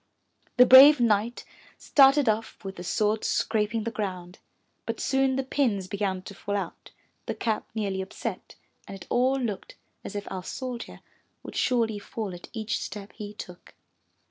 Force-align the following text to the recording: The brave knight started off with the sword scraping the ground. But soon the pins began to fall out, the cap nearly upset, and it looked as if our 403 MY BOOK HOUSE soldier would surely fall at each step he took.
The 0.57 0.65
brave 0.65 0.99
knight 0.99 1.45
started 1.77 2.27
off 2.27 2.63
with 2.65 2.77
the 2.77 2.83
sword 2.83 3.23
scraping 3.23 3.83
the 3.83 3.91
ground. 3.91 4.39
But 4.87 4.99
soon 4.99 5.35
the 5.35 5.43
pins 5.43 5.87
began 5.87 6.23
to 6.23 6.33
fall 6.33 6.55
out, 6.57 6.89
the 7.27 7.35
cap 7.35 7.69
nearly 7.75 8.01
upset, 8.01 8.55
and 8.87 8.97
it 8.99 9.11
looked 9.13 9.75
as 10.03 10.15
if 10.15 10.25
our 10.31 10.41
403 10.41 10.41
MY 10.41 10.41
BOOK 10.41 10.41
HOUSE 10.41 10.49
soldier 10.49 10.99
would 11.43 11.55
surely 11.55 11.99
fall 11.99 12.33
at 12.33 12.49
each 12.51 12.79
step 12.81 13.11
he 13.13 13.35
took. 13.35 13.75